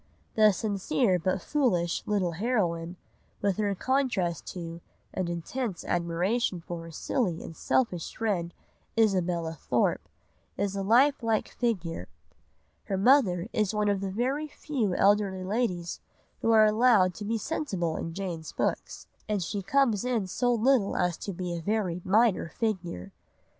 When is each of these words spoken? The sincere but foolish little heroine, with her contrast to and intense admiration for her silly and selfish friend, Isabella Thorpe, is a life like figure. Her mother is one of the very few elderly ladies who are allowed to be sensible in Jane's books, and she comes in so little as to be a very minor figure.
The 0.33 0.51
sincere 0.51 1.19
but 1.19 1.43
foolish 1.43 2.01
little 2.07 2.31
heroine, 2.31 2.95
with 3.39 3.57
her 3.57 3.75
contrast 3.75 4.47
to 4.47 4.81
and 5.13 5.29
intense 5.29 5.85
admiration 5.85 6.59
for 6.59 6.81
her 6.85 6.89
silly 6.91 7.43
and 7.43 7.55
selfish 7.55 8.15
friend, 8.15 8.51
Isabella 8.97 9.53
Thorpe, 9.53 10.09
is 10.57 10.75
a 10.75 10.81
life 10.81 11.21
like 11.21 11.49
figure. 11.49 12.07
Her 12.85 12.97
mother 12.97 13.47
is 13.53 13.75
one 13.75 13.89
of 13.89 14.01
the 14.01 14.09
very 14.09 14.47
few 14.47 14.95
elderly 14.95 15.43
ladies 15.43 15.99
who 16.41 16.49
are 16.49 16.65
allowed 16.65 17.13
to 17.13 17.23
be 17.23 17.37
sensible 17.37 17.95
in 17.95 18.15
Jane's 18.15 18.53
books, 18.53 19.05
and 19.29 19.43
she 19.43 19.61
comes 19.61 20.03
in 20.03 20.25
so 20.25 20.51
little 20.51 20.97
as 20.97 21.15
to 21.17 21.31
be 21.31 21.55
a 21.55 21.61
very 21.61 22.01
minor 22.03 22.49
figure. 22.49 23.11